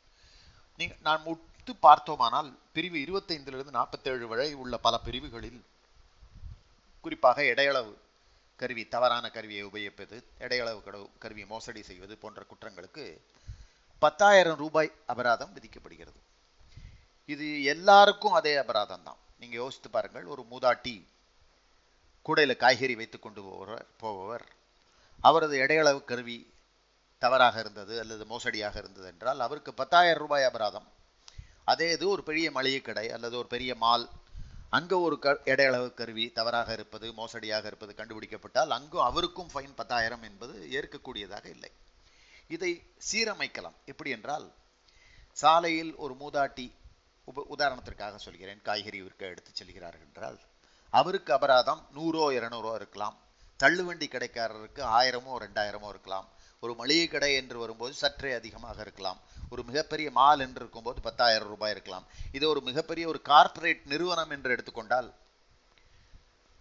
நீங்க 0.80 0.96
நான் 1.08 1.26
எடுத்து 1.70 1.88
பார்த்தோமானால் 1.88 2.60
பிரிவு 2.74 2.98
இருபத்தைந்திலிருந்து 2.98 3.72
நாற்பத்தேழு 3.72 4.28
வரை 4.28 4.54
உள்ள 4.54 4.78
பல 4.78 4.98
பிரிவுகளில் 4.98 5.66
குறிப்பாக 7.02 7.42
இடையளவு 7.42 7.94
கருவி 8.56 8.88
தவறான 8.88 9.30
கருவியை 9.30 9.66
உபயோகிப்பது 9.66 10.24
இடையளவு 10.40 10.82
கடவு- 10.86 11.10
கருவி 11.20 11.46
மோசடி 11.46 11.84
செய்வது 11.84 12.18
போன்ற 12.18 12.44
குற்றங்களுக்கு 12.44 13.18
பத்தாயிரம் 14.00 14.58
ரூபாய் 14.58 14.92
அபராதம் 15.06 15.54
விதிக்கப்படுகிறது. 15.54 16.20
இது 17.26 17.64
எல்லாருக்கும் 17.64 18.32
அதே 18.32 18.56
அபராதம் 18.56 19.04
தான். 19.04 19.18
நீங்கள் 19.40 19.60
யோசித்து 19.60 19.90
பாருங்கள் 19.90 20.26
ஒரு 20.26 20.46
மூதாட்டி 20.52 21.04
கூடையில் 22.22 22.58
காய்கறி 22.58 22.96
வைத்து 22.96 23.20
கொண்டு 23.20 23.42
போவர் 23.42 23.86
போபவர். 24.02 24.46
அவரது 25.22 25.58
இடையளவு 25.58 26.04
கருவி 26.04 26.54
தவறாக 27.20 27.60
இருந்தது 27.60 28.00
அல்லது 28.00 28.26
மோசடியாக 28.26 28.80
இருந்தது 28.80 29.08
என்றால் 29.08 29.40
அவருக்கு 29.40 29.74
பத்தாயிரம் 29.74 30.20
ரூபாய் 30.20 30.44
அபராதம் 30.44 30.98
அதே 31.72 31.88
இது 31.96 32.06
ஒரு 32.16 32.24
பெரிய 32.30 32.48
மளிகை 32.58 32.82
கடை 32.82 33.06
அல்லது 33.16 33.36
ஒரு 33.42 33.50
பெரிய 33.56 33.72
மால். 33.84 34.06
அங்கே 34.78 34.98
ஒரு 35.06 35.16
க 35.24 35.28
இடையளவு 35.52 35.88
கருவி 36.00 36.26
தவறாக 36.38 36.70
இருப்பது 36.78 37.08
மோசடியாக 37.20 37.66
இருப்பது 37.72 37.94
கண்டுபிடிக்கப்பட்டால் 38.00 38.74
அங்கும் 38.78 39.06
அவருக்கும் 39.10 39.52
ஃபைன் 39.54 39.78
பத்தாயிரம் 39.80 40.26
என்பது 40.30 40.56
ஏற்கக்கூடியதாக 40.80 41.46
இல்லை. 41.56 41.72
இதை 42.56 42.72
சீரமைக்கலாம். 43.10 43.78
எப்படி 43.92 44.12
என்றால் 44.18 44.46
சாலையில் 45.38 45.92
ஒரு 46.04 46.14
மூதாட்டி 46.22 46.68
உப 47.28 47.46
உதாரணத்திற்காக 47.56 48.16
சொல்கிறேன். 48.26 48.62
காய்கறி 48.68 49.00
விற்க 49.06 49.24
எடுத்துச் 49.34 49.60
செல்கிறார்கள் 49.60 50.08
என்றால் 50.08 50.38
அவருக்கு 50.94 51.32
அபராதம் 51.38 51.82
நூறோ 51.98 52.26
இருநூறோ 52.38 52.72
இருக்கலாம். 52.80 53.18
தள்ளுவண்டி 53.60 54.08
கடைக்காரருக்கு 54.14 54.82
ஆயிரமோ 55.00 55.34
ரெண்டாயிரமோ 55.46 55.90
இருக்கலாம். 55.94 56.28
ஒரு 56.64 56.74
மளிகை 56.80 57.06
கடை 57.08 57.32
என்று 57.42 57.58
வரும்போது 57.64 57.94
சற்றே 58.04 58.32
அதிகமாக 58.40 58.78
இருக்கலாம். 58.86 59.20
ஒரு 59.54 59.62
மிகப்பெரிய 59.70 60.08
மால் 60.18 60.44
என்று 60.46 60.60
இருக்கும்போது 60.64 61.00
பத்தாயிரம் 61.08 61.52
ரூபாய் 61.54 61.74
இருக்கலாம். 61.76 62.06
இது 62.38 62.46
ஒரு 62.54 62.62
மிகப்பெரிய 62.70 63.06
ஒரு 63.12 63.20
கார்ப்பரேட் 63.30 63.84
நிறுவனம் 63.94 64.34
என்று 64.36 64.54
எடுத்துக்கொண்டால் 64.56 65.10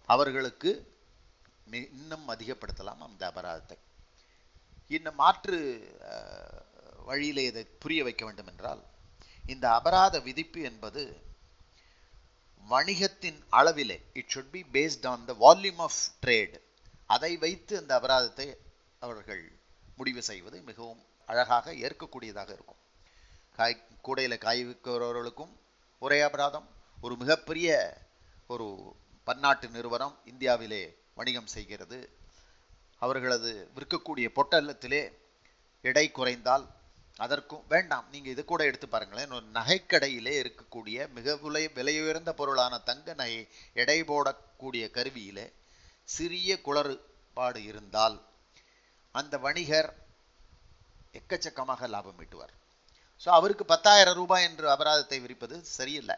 அவர்களுக்கு 0.09 0.71
இன்னும் 1.97 2.27
அதிகப்படுத்தலாம் 2.33 3.03
அந்த 3.07 3.23
அபராதத்தை. 3.31 3.77
இன்னும் 4.95 5.19
மாற்று 5.23 5.57
வழியிலே 7.09 7.43
இதை 7.49 7.63
புரிய 7.83 7.99
வைக்க 8.07 8.23
வேண்டும் 8.27 8.49
என்றால் 8.53 8.81
இந்த 9.53 9.65
அபராத 9.79 10.15
விதிப்பு 10.29 10.59
என்பது 10.69 11.03
வணிகத்தின் 12.65 13.39
அளவிலே 13.59 13.97
it 14.19 14.31
should 14.33 14.51
be 14.55 14.61
based 14.75 15.05
on 15.11 15.23
the 15.29 15.35
volume 15.45 15.81
of 15.87 16.01
trade 16.23 16.57
அதை 17.15 17.31
வைத்து 17.45 17.73
அந்த 17.81 17.93
அபராதத்தை 17.99 18.47
அவர்கள் 19.01 19.43
முடிவு 19.99 20.21
செய்வது 20.29 20.57
மிகவும் 20.69 21.01
அழகாக 21.31 21.73
ஏற்கக்கூடியதாக 21.85 22.49
இருக்கும். 22.57 22.81
காய் 23.57 23.81
கூடையில் 24.05 24.43
காய் 24.45 24.61
விற்கிறவர்களுக்கும் 24.67 25.53
ஒரே 26.05 26.19
அபராதம். 26.27 26.67
ஒரு 27.05 27.15
மிகப்பெரிய 27.21 27.69
ஒரு 28.53 28.67
பன்னாட்டு 29.27 29.67
நிறுவனம் 29.75 30.15
இந்தியாவிலே 30.31 30.83
வணிகம் 31.19 31.53
செய்கிறது. 31.55 31.99
அவர்களது 33.05 33.51
விற்கக்கூடிய 33.75 34.27
பொட்டலத்திலே 34.37 35.01
எடை 35.81 36.05
குறைந்தால் 36.11 36.65
அதற்கும் 37.25 37.65
வேண்டாம். 37.73 38.05
நீங்கள் 38.11 38.31
இது 38.31 38.43
கூட 38.45 38.61
எடுத்து 38.69 38.87
பாருங்களேன். 38.87 39.31
ஒரு 39.37 39.45
நகைக்கடையிலே 39.57 40.33
இருக்கக்கூடிய 40.43 41.07
மிக 41.17 41.35
விலை 41.43 41.63
விலையுயர்ந்த 41.77 42.33
பொருளான 42.39 42.79
தங்க 42.89 43.13
நகை 43.21 43.39
எடை 43.81 43.97
போடக்கூடிய 44.11 44.85
கருவியிலே 44.97 45.45
சிறிய 46.15 46.57
குளறுபாடு 46.67 47.61
இருந்தால் 47.71 48.17
அந்த 49.15 49.35
வணிகர் 49.45 49.89
எக்கச்சக்கமாக 51.19 51.87
லாபம் 51.93 52.19
ஈட்டுவார். 52.23 52.53
ஸோ 53.21 53.29
அவருக்கு 53.37 53.63
பத்தாயிரம் 53.73 54.17
ரூபாய் 54.19 54.45
என்று 54.49 54.65
அபராதத்தை 54.75 55.17
விரிப்பது 55.23 55.55
சரியில்லை. 55.77 56.17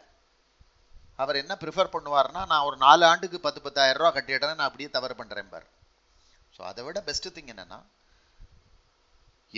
அவர் 1.22 1.40
என்ன 1.42 1.54
ப்ரிஃபர் 1.62 1.94
பண்ணுவார்னா 1.94 2.42
நான் 2.52 2.66
ஒரு 2.68 2.76
நாலு 2.84 3.04
ஆண்டுக்கு 3.12 3.38
பத்து 3.46 3.60
பத்தாயிரம் 3.66 4.00
ரூபா 4.00 4.10
கட்டிடுறேன் 4.16 4.58
நான் 4.58 4.68
அப்படியே 4.68 4.90
தவறு 4.96 5.14
பண்றேன் 5.20 5.50
பார். 5.54 5.66
ஸோ 6.56 6.60
அதை 6.70 6.82
விட 6.86 7.00
பெஸ்ட் 7.08 7.34
திங் 7.36 7.52
என்னன்னா 7.54 7.80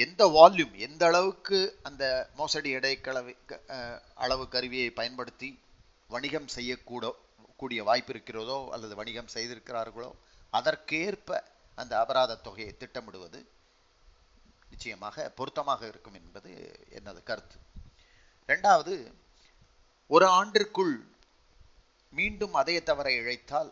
எந்த 0.04 0.22
வால்யூம் 0.36 0.74
எந்த 0.86 1.02
அளவுக்கு 1.10 1.58
அந்த 1.88 2.04
மோசடி 2.38 2.70
எடைக்களவு 2.78 3.32
அளவு 4.24 4.44
கருவியை 4.54 4.88
பயன்படுத்தி 5.00 5.48
வணிகம் 6.14 6.48
செய்யக்கூட 6.56 7.10
கூடிய 7.60 7.80
வாய்ப்பு 7.88 8.12
இருக்கிறதோ 8.14 8.58
அல்லது 8.74 8.94
வணிகம் 9.00 9.32
செய்திருக்கிறார்களோ 9.34 10.10
அதற்கேற்ப 10.52 11.38
அந்த 11.80 11.92
அபராத 12.02 12.40
தொகையை 12.46 12.72
திட்டமிடுவது 12.82 13.40
நிச்சயமாக 14.70 15.26
பொருத்தமாக 15.38 15.82
இருக்கும் 15.90 16.18
என்பது 16.20 16.52
எனது 16.98 17.20
கருத்து. 17.28 17.56
ரெண்டாவது 18.48 18.94
ஒரு 20.14 20.26
ஆண்டிற்குள் 20.40 20.94
மீண்டும் 22.18 22.54
அதே 22.60 22.76
தவறை 22.88 23.12
இழைத்தால் 23.20 23.70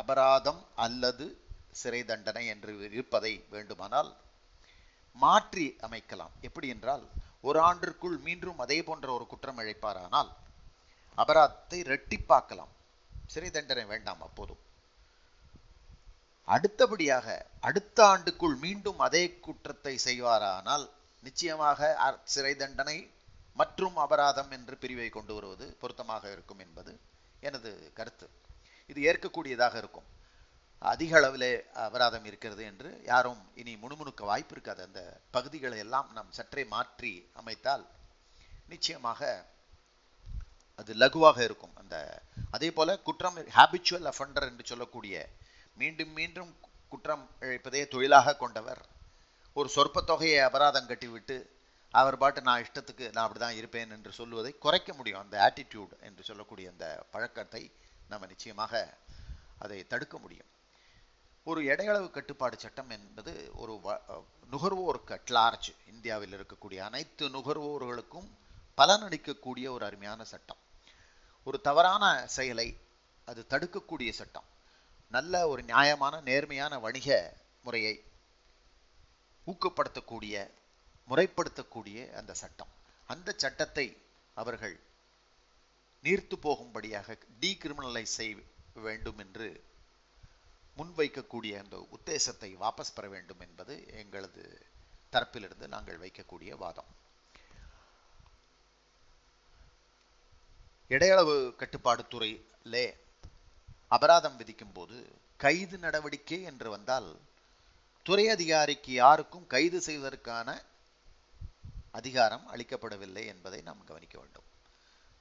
அபராதம் 0.00 0.62
அல்லது 0.84 1.26
சிறை 1.80 2.00
தண்டனை 2.10 2.44
என்று 2.54 2.72
இருப்பதை 2.88 3.32
வேண்டுமானால் 3.54 4.10
மாற்றி 5.22 5.66
அமைக்கலாம். 5.86 6.34
எப்படி 6.46 6.68
என்றால் 6.74 7.04
ஒரு 7.48 7.58
ஆண்டிற்குள் 7.68 8.16
மீண்டும் 8.26 8.62
அதே 8.64 8.78
போன்ற 8.88 9.06
ஒரு 9.16 9.24
குற்றம் 9.32 9.60
இழைப்பாரானால் 9.62 10.30
அபராதத்தை 11.18 11.78
ரெட்டிப்பாக்கலாம் 11.92 12.72
சிறை 13.32 13.50
தண்டனை 13.56 13.84
வேண்டாம்? 13.92 14.22
அப்போதும் 14.26 14.62
அடுத்தபடியாக 16.54 17.26
அடுத்த 17.68 17.98
ஆண்டுக்குள் 18.12 18.56
மீண்டும் 18.64 19.00
அதே 19.06 19.22
குற்றத்தை 19.46 19.94
செய்வாரானால் 20.08 20.84
நிச்சயமாக 21.26 21.90
சிறை 22.34 22.52
தண்டனை 22.62 22.98
மற்றும் 23.60 23.96
அபராதம் 24.04 24.52
என்று 24.56 24.74
பிரிவை 24.82 25.08
கொண்டு 25.16 25.32
வருவது 25.36 25.66
பொருத்தமாக 25.80 26.24
இருக்கும் 26.34 26.60
என்பது 26.64 26.92
எனது 27.48 27.70
கருத்து. 27.98 28.26
இது 28.90 29.00
ஏற்கக்கூடியதாக 29.10 29.74
இருக்கும். 29.82 30.08
அதிக 30.92 31.12
அளவிலே 31.20 31.52
அபராதம் 31.86 32.26
இருக்கிறது 32.28 32.62
என்று 32.70 32.90
யாரும் 33.10 33.40
இனி 33.60 33.72
முணுமுணுக்க 33.82 34.22
வாய்ப்பு 34.30 34.54
இருக்காது. 34.56 34.82
அந்த 34.88 35.00
பகுதிகளை 35.36 35.78
எல்லாம் 35.84 36.08
நாம் 36.16 36.34
சற்றே 36.38 36.64
மாற்றி 36.74 37.12
அமைத்தால் 37.40 37.84
நிச்சயமாக 38.72 39.20
அது 40.80 40.92
லகுவாக 41.02 41.38
இருக்கும். 41.48 41.74
அந்த 41.82 41.96
அதே 42.56 42.68
போல 42.78 42.96
குற்றம் 43.08 43.38
ஹாபிச்சுவல் 43.58 44.08
அஃபண்டர் 44.12 44.48
என்று 44.50 44.64
சொல்லக்கூடிய 44.72 45.14
மீண்டும் 45.78 46.12
மீண்டும் 46.12 46.56
குற்றம் 46.88 47.30
இழைப்பதே 47.40 47.88
தொழிலாக 47.88 48.36
கொண்டவர். 48.36 48.86
ஒரு 49.52 49.68
சொற்ப 49.68 50.00
தொகையை 50.00 50.38
அபராதம் 50.38 50.86
கட்டிவிட்டு 50.86 51.50
அவர் 51.90 52.18
பாட்டு 52.18 52.40
நான் 52.40 52.64
இஷ்டத்துக்கு 52.64 53.12
நான் 53.12 53.32
அப்படிதான் 53.32 53.56
இருப்பேன் 53.56 53.90
என்று 53.90 54.12
சொல்லுவதை 54.12 54.58
குறைக்க 54.58 54.92
முடியும். 54.92 55.20
அந்த 55.20 55.52
ஆட்டிடியூட் 55.52 56.00
என்று 56.00 56.22
சொல்லக்கூடிய 56.22 56.70
அந்த 56.70 57.04
பழக்கத்தை 57.10 57.72
நம்ம 58.08 58.26
நிச்சயமாக 58.26 58.96
அதை 59.58 59.86
தடுக்க 59.86 60.18
முடியும். 60.18 60.46
ஒரு 61.44 61.62
எடையளவு 61.62 62.10
கட்டுப்பாடு 62.10 62.58
சட்டம் 62.58 62.90
என்பது 62.90 63.50
ஒரு 63.54 63.80
வ- 63.84 64.00
நுகர்வோருக்கு 64.52 65.20
அட்லார்ஜ் 65.20 65.74
இந்தியாவில் 65.88 66.32
இருக்கக்கூடிய 66.32 66.78
அனைத்து 66.78 67.28
நுகர்வோர்களுக்கும் 67.28 68.30
பலனளிக்கக்கூடிய 68.76 69.68
ஒரு 69.68 69.84
அருமையான 69.84 70.24
சட்டம். 70.24 70.56
ஒரு 71.44 71.60
தவறான 71.60 72.26
செயலை 72.26 72.76
அது 73.24 73.46
தடுக்கக்கூடிய 73.50 74.10
சட்டம். 74.10 74.56
நல்ல 75.08 75.48
ஒரு 75.48 75.62
நியாயமான 75.62 76.20
நேர்மையான 76.20 76.78
வணிக 76.78 77.36
முறையை 77.62 78.04
ஊக்கப்படுத்தக்கூடிய 79.46 80.50
முறைப்படுத்தக்கூடிய 81.08 82.12
அந்த 82.12 82.34
சட்டம். 82.34 82.72
அந்த 83.06 83.34
சட்டத்தை 83.36 83.86
அவர்கள் 84.34 84.80
நீர்த்து 86.02 86.34
போகும்படியாக 86.40 87.16
டீகிரிமினலைஸ் 87.40 88.14
செய்ய 88.18 88.36
வேண்டும் 88.74 89.18
என்று 89.18 89.64
முன்வைக்கக்கூடிய 90.78 91.52
அந்த 91.62 91.76
உத்தேசத்தை 91.96 92.50
வாபஸ் 92.64 92.94
பெற 92.94 93.08
வேண்டும் 93.08 93.40
என்பது 93.40 93.74
எங்களது 94.02 94.66
தரப்பிலிருந்து 95.12 95.66
நாங்கள் 95.66 95.98
வைக்கக்கூடிய 95.98 96.56
வாதம். 96.56 96.90
இடையளவு 100.88 101.54
கட்டுப்பாடு 101.56 102.08
துறையிலே 102.08 102.86
அபராதம் 103.92 104.38
விதிக்கும் 104.40 104.74
போது 104.76 104.96
கைது 105.44 105.76
நடவடிக்கை 105.84 106.38
என்று 106.50 106.68
வந்தால் 106.70 107.08
துறை 108.06 108.24
அதிகாரிக்கு 108.34 108.92
யாருக்கும் 108.92 109.46
கைது 109.54 109.78
செய்வதற்கான 109.86 110.48
அதிகாரம் 111.98 112.44
அளிக்கப்படவில்லை 112.54 113.24
என்பதை 113.32 113.60
நாம் 113.68 113.88
கவனிக்க 113.90 114.16
வேண்டும். 114.20 114.46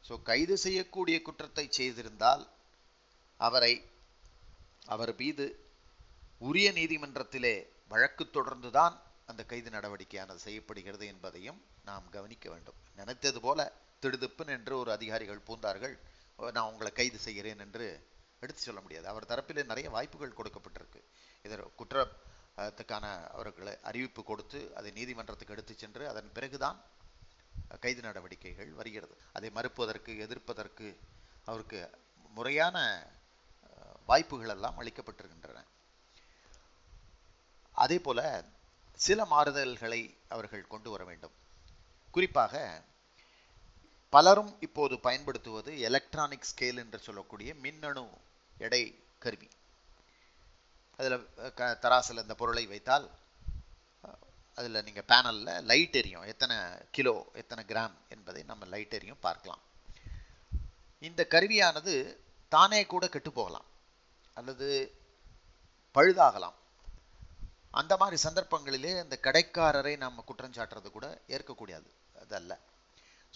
ஸோ 0.06 0.14
கைது 0.30 0.56
செய்யக்கூடிய 0.64 1.18
குற்றத்தை 1.28 1.66
செய்திருந்தால் 1.78 2.44
அவரை 3.40 3.74
அவர் 4.94 5.14
மீது 5.22 5.46
உரிய 6.50 6.68
நீதிமன்றத்திலே 6.72 7.56
வழக்கு 7.94 8.24
தொடர்ந்துதான் 8.26 8.96
அந்த 9.32 9.42
கைது 9.52 9.70
நடவடிக்கையானது 9.70 10.42
செய்யப்படுகிறது 10.46 11.06
என்பதையும் 11.14 11.60
நாம் 11.90 12.06
கவனிக்க 12.10 12.46
வேண்டும். 12.54 12.78
நினைத்தது 13.00 13.40
போல 13.46 13.60
திடுதிப்புன் 14.04 14.52
என்று 14.58 14.74
ஒரு 14.82 14.92
அதிகாரிகள் 14.98 15.46
பூந்தார்கள் 15.48 15.96
நான் 16.56 16.70
உங்களை 16.72 16.92
கைது 17.00 17.20
செய்கிறேன் 17.26 17.64
என்று 17.66 17.88
எடுத்து 18.40 18.62
சொல்ல 18.62 18.82
முடியாது. 18.82 19.08
அவர் 19.08 19.26
தரப்பிலே 19.26 19.66
நிறைய 19.66 19.90
வாய்ப்புகள் 19.90 20.38
கொடுக்கப்பட்டிருக்கு. 20.38 21.02
இதில் 21.46 21.64
குற்றத்துக்கான 21.80 23.06
அவர்களை 23.28 23.78
அறிவிப்பு 23.82 24.24
கொடுத்து 24.24 24.76
அதை 24.76 24.92
நீதிமன்றத்துக்கு 24.92 25.54
எடுத்து 25.54 25.74
சென்று 25.76 26.08
அதன் 26.08 26.32
பிறகுதான் 26.32 26.80
கைது 27.80 28.02
நடவடிக்கைகள் 28.02 28.72
வருகிறது. 28.72 29.16
அதை 29.34 29.50
மறுப்பதற்கு 29.50 30.18
எதிர்ப்பதற்கு 30.18 30.88
அவருக்கு 31.46 31.80
முறையான 32.36 32.78
அஹ், 33.68 33.98
வாய்ப்புகள் 34.06 34.50
எல்லாம் 34.50 34.80
அளிக்கப்பட்டிருக்கின்றன. 34.80 35.60
அதே 37.78 38.00
போல 38.00 38.20
சில 39.00 39.26
மாறுதல்களை 39.26 40.02
அவர்கள் 40.28 40.68
கொண்டு 40.68 40.90
வர 40.90 41.04
வேண்டும். 41.04 41.36
குறிப்பாக 42.14 42.54
பலரும் 44.18 44.58
இப்போது 44.60 45.00
பயன்படுத்துவது 45.00 45.80
எலக்ட்ரானிக் 45.80 46.48
ஸ்கேல் 46.52 46.78
என்று 46.78 47.00
சொல்லக்கூடிய 47.00 47.54
மின்னணு 47.54 48.10
எடை 48.58 49.00
கருவி. 49.20 49.50
அதில் 50.98 51.30
தராசில் 51.58 52.22
இந்த 52.22 52.36
பொருளை 52.36 52.66
வைத்தால் 52.66 53.10
அதில் 54.56 54.84
நீங்கள் 54.84 55.04
பேனலில் 55.08 55.64
லைட் 55.64 55.96
எரியும். 55.96 56.22
எத்தனை 56.22 56.58
கிலோ 56.92 57.26
எத்தனை 57.34 57.64
கிராம் 57.68 57.92
என்பதை 58.10 58.44
நம்ம 58.44 58.66
லைட் 58.66 58.94
எரியும் 58.94 59.20
பார்க்கலாம். 59.20 59.60
இந்த 61.00 61.28
கருவியானது 61.30 62.16
தானே 62.50 62.86
கூட 62.86 63.10
கெட்டு 63.10 63.32
போகலாம். 63.32 63.66
அல்லது 64.34 64.92
பழுதாகலாம். 65.96 66.58
அந்த 67.72 67.98
மாதிரி 67.98 68.22
சந்தர்ப்பங்களிலே 68.30 69.00
அந்த 69.00 69.20
கடைக்காரரை 69.22 69.98
நம்ம 69.98 70.22
குற்றம் 70.22 70.54
சாட்டுறது 70.54 70.92
கூட 70.92 71.22
ஏற்கக்கூடியது. 71.28 71.92
அதல்ல. 72.22 72.60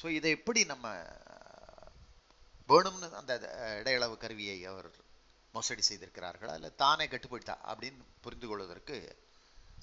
ஸோ 0.01 0.07
இதை 0.17 0.29
எப்படி 0.31 0.61
நம்ம 0.65 0.87
வேணும்னு 2.69 3.07
அந்த 3.19 3.33
இடையளவு 3.79 4.15
கருவியை 4.17 4.57
அவர் 4.65 4.89
மோசடி 5.53 5.83
செய்திருக்கிறார்களா? 5.87 6.53
இல்லை 6.55 6.71
தானே 6.75 7.05
கட்டுப்படுத்தா? 7.07 7.55
அப்படின்னு 7.69 8.03
புரிந்து 8.21 8.47
கொள்வதற்கு 8.47 8.97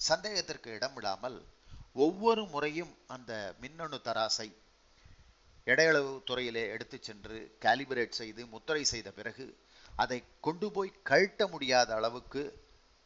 சந்தேகத்திற்கு 0.09 0.69
இடம் 0.77 0.95
விடாமல் 0.95 1.37
ஒவ்வொரு 1.95 2.43
முறையும் 2.45 2.93
அந்த 3.07 3.31
மின்னணு 3.61 3.97
தராசை 4.07 4.47
இடையளவு 5.67 6.11
துறையிலே 6.29 6.63
எடுத்து 6.75 6.97
சென்று 7.01 7.37
காலிபரேட் 7.65 8.19
செய்து 8.19 8.41
முத்திரை 8.47 8.83
செய்த 8.83 9.09
பிறகு 9.11 9.45
அதை 9.95 10.17
கொண்டு 10.41 10.67
போய் 10.71 10.99
கழட்ட 11.09 11.47
முடியாத 11.47 11.89
அளவுக்கு 11.95 12.43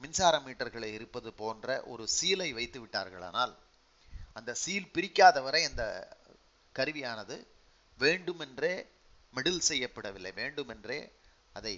மின்சார 0.01 0.35
மீட்டர்களை 0.39 0.89
இருப்பது 0.97 1.29
போன்ற 1.33 1.67
ஒரு 1.85 2.03
சீலை 2.17 2.49
வைத்து 2.53 2.79
விட்டார்களானால் 2.79 3.53
அந்த 4.33 4.51
சீல் 4.63 4.91
பிரிக்காத 4.91 5.37
வரை 5.41 5.61
அந்த 5.63 5.83
கருவியானது 6.75 7.35
வேண்டுமென்றே 7.99 8.73
மிடில் 9.33 9.67
செய்யப்படவில்லை 9.69 10.33
வேண்டுமென்றே 10.33 10.99
அதை 11.53 11.75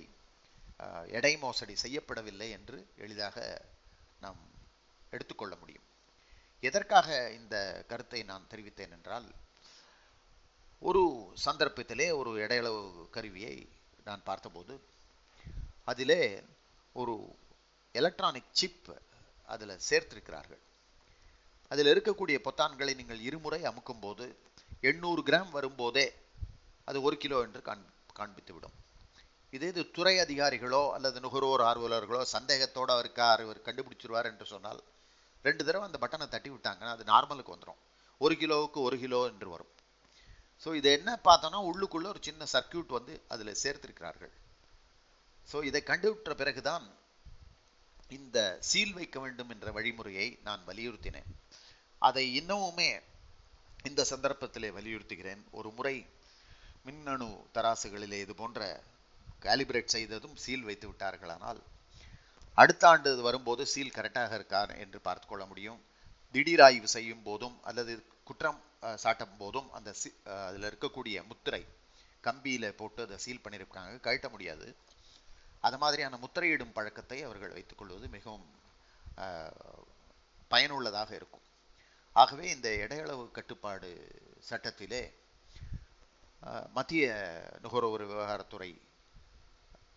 அஹ், 0.80 1.08
எடை 1.10 1.38
மோசடி 1.38 1.76
செய்யப்படவில்லை 1.84 2.50
என்று 2.50 2.78
எளிதாக 2.96 3.36
நாம் 4.20 4.42
எடுத்துக்கொள்ள 5.12 5.56
முடியும். 5.56 5.86
எதற்காக 6.64 7.08
இந்த 7.32 7.56
கருத்தை 7.88 8.24
நான் 8.24 8.48
தெரிவித்தேன் 8.50 8.92
என்றால் 8.92 9.28
ஒரு 10.82 11.02
சந்தர்ப்பத்திலே 11.46 12.16
ஒரு 12.16 12.32
இடையளவு 12.40 12.82
கருவியை 13.10 13.56
நான் 14.04 14.24
பார்த்தபோது 14.24 14.74
அதிலே 15.84 16.22
ஒரு 16.96 17.16
எலக்ட்ரானிக் 17.96 18.52
சிப் 18.52 18.90
அதில் 19.48 19.84
சேர்த்திருக்கிறார்கள். 19.90 20.62
அதில் 21.72 21.92
இருக்கக்கூடிய 21.94 22.38
பொத்தான்களை 22.44 22.96
நீங்கள் 22.96 23.20
இருமுறை 23.20 23.62
அமுக்கும்போது 23.64 24.26
எண்ணூறு 24.89 25.21
கிராம் 25.30 25.51
வரும்போதே 25.58 26.08
அது 26.89 26.97
ஒரு 27.08 27.15
கிலோ 27.23 27.38
என்று 27.45 27.62
காண் 27.67 27.86
காண்பித்துவிடும். 28.19 28.75
இதே 29.54 29.67
இது 29.73 29.84
துறை 29.95 30.13
அதிகாரிகளோ 30.23 30.82
அல்லது 30.95 31.17
நுகர்வோர் 31.25 31.63
ஆர்வலர்களோ 31.69 32.21
சந்தேகத்தோடு 32.36 32.91
அவருக்கார் 32.95 33.43
இவர் 33.45 33.65
கண்டுபிடிச்சிருவார் 33.67 34.30
என்று 34.32 34.45
சொன்னால் 34.54 34.82
ரெண்டு 35.45 35.62
தடவை 35.67 35.86
அந்த 35.88 35.99
பட்டனை 36.04 36.28
தட்டி 36.34 36.49
விட்டாங்கன்னா 36.54 36.93
அது 36.95 37.04
நார்மலுக்கு 37.13 37.54
வந்துடும் 37.56 37.82
ஒரு 38.21 38.36
கிலோவுக்கு 38.41 38.80
ஒரு 38.88 38.97
கிலோ 39.04 39.19
என்று 39.32 39.47
வரும். 39.54 39.71
ஸோ 40.63 40.69
இதை 40.80 40.91
என்ன 40.97 41.12
பார்த்தோன்னா 41.28 41.60
உள்ளுக்குள்ள 41.69 42.08
ஒரு 42.13 42.21
சின்ன 42.28 42.45
சர்க்கியூட் 42.54 42.95
வந்து 42.97 43.13
அதில் 43.34 43.60
சேர்த்திருக்கிறார்கள். 43.63 44.34
ஸோ 45.51 45.58
இதை 45.69 45.82
கண்டுவிட்ட 45.89 46.36
பிறகுதான் 46.41 46.86
இந்த 48.17 48.38
சீல் 48.69 48.95
வைக்க 48.99 49.17
வேண்டும் 49.25 49.51
என்ற 49.54 49.67
வழிமுறையை 49.78 50.28
நான் 50.47 50.62
வலியுறுத்தினேன். 50.69 51.30
அதை 52.01 52.25
இன்னமுமே 52.39 52.89
இந்த 53.86 54.06
சந்தர்ப்பத்திலே 54.10 54.69
வலியுறுத்துகிறேன். 54.71 55.41
ஒரு 55.52 55.69
முறை 55.71 55.95
மின்னணு 56.84 57.28
தராசுகளிலே 57.54 58.19
இது 58.19 58.36
போன்ற 58.36 58.60
காலிபிரேட் 59.41 59.93
செய்ததும் 59.95 60.36
சீல் 60.36 60.63
வைத்து 60.63 60.88
விட்டார்களானால் 60.89 61.60
அடுத்த 62.58 62.84
ஆண்டு 62.88 63.21
வரும்போது 63.21 63.65
சீல் 63.65 63.95
கரெக்டாக 63.95 64.34
இருக்கா 64.34 64.62
என்று 64.78 65.00
பார்த்து 65.02 65.28
கொள்ள 65.28 65.45
முடியும். 65.45 65.80
திடீராய்வு 66.36 66.88
செய்யும் 66.88 67.24
போதும் 67.24 67.58
அல்லது 67.63 67.93
குற்றம் 68.24 68.60
அஹ், 68.82 69.00
சாட்டும் 69.04 69.38
போதும் 69.38 69.71
அந்த 69.71 69.93
சி- 70.02 70.17
அஹ், 70.26 70.45
அதில் 70.48 70.67
இருக்கக்கூடிய 70.69 71.26
முத்திரை 71.28 71.62
கம்பியில 72.24 72.69
போட்டு 72.71 73.02
அதை 73.02 73.17
சீல் 73.17 73.43
பண்ணியிருக்காங்க 73.43 73.93
கழட்ட 74.00 74.30
முடியாது. 74.30 74.67
அது 75.60 75.78
மாதிரியான 75.78 76.17
முத்திரையிடும் 76.17 76.74
பழக்கத்தை 76.74 77.24
அவர்கள் 77.24 77.50
வைத்துக்கொள்வது 77.50 78.08
மிகவும் 78.08 78.45
பயனுள்ளதாக 80.52 81.12
இருக்கும். 81.15 81.45
ஆகவே 82.15 82.49
இந்த 82.49 82.69
இடையளவு 82.75 83.23
கட்டுப்பாடு 83.32 83.89
சட்டத்திலே 84.49 85.04
மத்திய 86.73 87.06
நுகர்வோர் 87.62 88.04
விவகாரத்துறை 88.08 88.71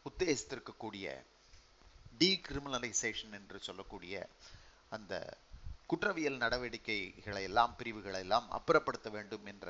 உத்தேசித்திருக்கக்கூடிய 0.08 1.06
டீக்ரிமினலைசேஷன் 2.18 3.34
என்று 3.38 3.58
சொல்லக்கூடிய 3.60 4.14
அந்த 4.88 5.14
குற்றவியல் 5.86 6.36
நடவடிக்கைகளை 6.36 7.42
எல்லாம் 7.42 7.74
பிரிவுகளை 7.76 8.20
எல்லாம் 8.20 8.48
அப்புறப்படுத்த 8.52 9.10
வேண்டும் 9.10 9.46
என்ற 9.46 9.68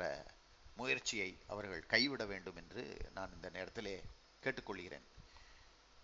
முயற்சியை 0.75 1.29
அவர்கள் 1.47 1.85
கைவிட 1.93 2.25
வேண்டும் 2.25 2.55
என்று 2.55 2.83
நான் 3.13 3.35
இந்த 3.35 3.49
நேரத்திலே 3.49 3.95
கேட்டுக்கொள்கிறேன். 4.43 5.05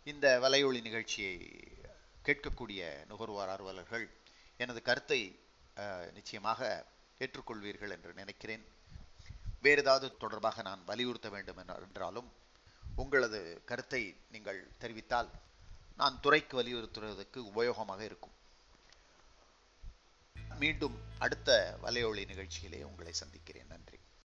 இந்த 0.03 0.25
வலையொலி 0.43 0.81
நிகழ்ச்சியை 0.81 1.35
கேட்கக்கூடிய 2.25 2.81
நுகர்வோர் 3.05 3.51
ஆர்வலர்கள் 3.55 4.05
எனது 4.57 4.81
கருத்தை 4.81 5.21
நிச்சயமாக 6.13 6.61
ஏற்றுக்கொள்வீர்கள் 7.19 7.93
என்று 7.95 8.11
நினைக்கிறேன். 8.13 8.63
வேறு 9.65 9.81
ஏதாவது 9.81 10.07
தொடர்பாக 10.23 10.61
நான் 10.61 10.81
வலியுறுத்த 10.85 11.29
வேண்டும் 11.35 11.61
என்றாலும் 11.87 12.29
உங்களது 12.95 13.39
கருத்தை 13.65 14.01
நீங்கள் 14.33 14.59
தெரிவித்தால் 14.81 15.29
நான் 16.01 16.19
துறைக்கு 16.19 16.55
வலியுறுத்துவதற்கு 16.61 17.39
உபயோகமாக 17.51 18.01
இருக்கும். 18.09 18.35
மீண்டும் 20.61 20.97
அடுத்த 21.19 21.77
வலையொலி 21.83 22.23
நிகழ்ச்சியிலே 22.31 22.81
உங்களை 22.89 23.13
சந்திக்கிறேன். 23.13 23.71
நன்றி. 23.73 23.94